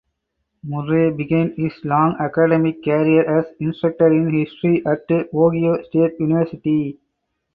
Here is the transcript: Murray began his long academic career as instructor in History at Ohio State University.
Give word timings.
Murray 0.63 1.11
began 1.13 1.53
his 1.55 1.73
long 1.83 2.15
academic 2.19 2.83
career 2.83 3.21
as 3.39 3.45
instructor 3.59 4.07
in 4.07 4.33
History 4.33 4.81
at 4.83 5.05
Ohio 5.31 5.79
State 5.83 6.19
University. 6.19 6.97